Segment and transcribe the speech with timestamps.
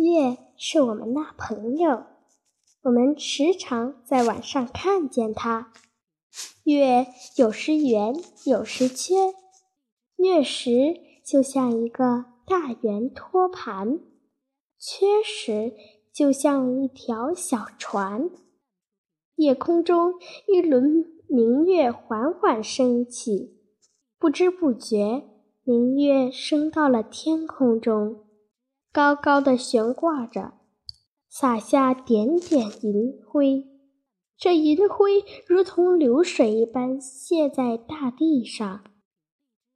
[0.00, 2.04] 月是我们那朋友，
[2.84, 5.74] 我们时常在晚上看见它。
[6.64, 8.14] 月有时圆，
[8.46, 9.14] 有时缺，
[10.16, 14.00] 月食就像一个大圆托盘，
[14.78, 15.74] 缺时
[16.14, 18.30] 就像一条小船。
[19.34, 20.14] 夜空中
[20.48, 23.58] 一轮明月缓缓升起，
[24.18, 25.24] 不知不觉，
[25.62, 28.24] 明月升到了天空中，
[28.92, 30.54] 高高的悬挂着，
[31.28, 33.68] 洒下点点银辉。
[34.36, 38.82] 这银辉如同流水一般泻在大地上，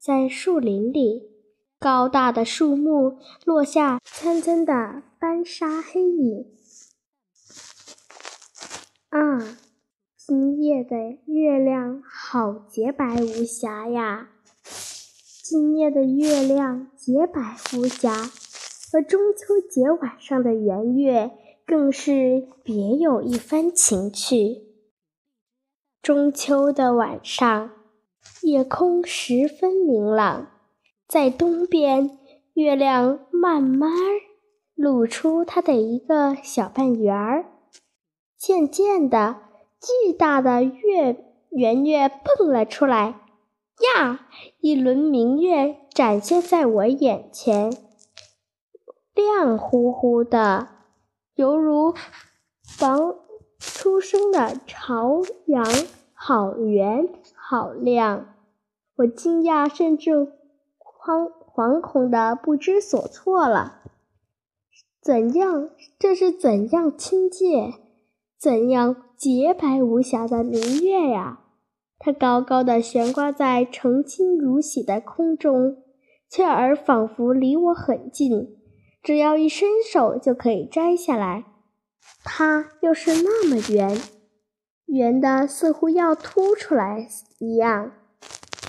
[0.00, 1.30] 在树林里，
[1.78, 6.46] 高大的树木落下层层的斑沙黑影。
[9.10, 9.56] 啊，
[10.16, 10.96] 今夜的
[11.26, 14.30] 月亮好洁白无瑕呀！
[15.44, 18.30] 今夜的月亮洁白无瑕，
[18.94, 21.32] 和中秋节晚上的圆月。
[21.66, 24.64] 更是别有一番情趣。
[26.02, 27.70] 中秋的晚上，
[28.42, 30.50] 夜空十分明朗，
[31.08, 32.18] 在东边，
[32.52, 33.90] 月亮慢慢
[34.74, 37.46] 露出它的一个小半圆儿。
[38.36, 39.38] 渐渐的，
[39.80, 41.16] 巨大的月
[41.48, 43.22] 圆月蹦了出来，
[43.96, 44.28] 呀！
[44.60, 47.72] 一轮明月展现在我眼前，
[49.24, 50.68] 亮乎乎的。
[51.34, 51.94] 犹如
[52.78, 53.16] 刚
[53.58, 55.64] 出生的朝阳，
[56.12, 58.34] 好圆，好亮！
[58.96, 60.12] 我惊讶，甚至
[60.78, 63.80] 惶惶恐的不知所措了。
[65.00, 65.70] 怎样？
[65.98, 67.74] 这是怎样亲切、
[68.38, 71.40] 怎样洁白无瑕的明月呀？
[71.98, 75.78] 它高高的悬挂在澄清如洗的空中，
[76.28, 78.58] 却而仿佛离我很近。
[79.04, 81.44] 只要一伸手就可以摘下来，
[82.24, 84.00] 它又是那么圆，
[84.86, 87.06] 圆的似乎要凸出来
[87.38, 87.92] 一样。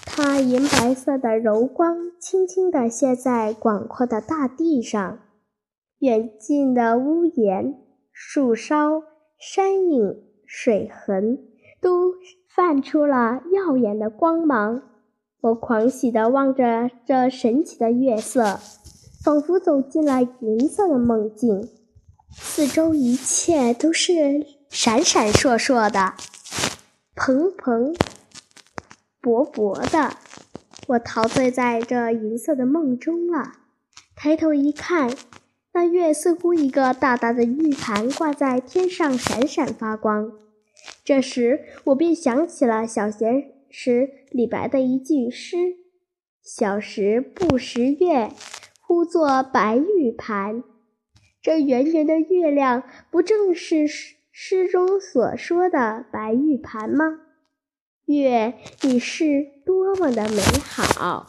[0.06, 5.20] 它银白色的柔光轻轻地泻在广阔的大地上，
[6.00, 7.80] 远近的屋檐、
[8.12, 9.04] 树梢、
[9.40, 11.40] 山影、水痕
[11.80, 12.14] 都
[12.50, 14.82] 泛出了耀眼的光芒。
[15.40, 18.60] 我狂喜地望着这神奇的月色。
[19.26, 21.68] 仿佛走进了银色的梦境，
[22.32, 26.14] 四周一切都是闪闪烁烁的，
[27.16, 27.96] 蓬蓬
[29.20, 30.16] 勃勃的。
[30.90, 33.54] 我陶醉在这银色的梦中了。
[34.16, 35.12] 抬头一看，
[35.74, 40.34] 那月似乎一个大大的玉盘挂在天上，闪闪发光。
[41.04, 45.78] 这时，我便想起了小学时李白的一句诗
[46.46, 48.30] ：“小时不识月。”
[48.88, 50.64] 呼作白玉盘，
[51.42, 57.22] 这圆圆的月亮，不正是诗诗中所说的白玉盘吗？
[58.06, 58.54] 月，
[58.84, 61.26] 你是多么的美好！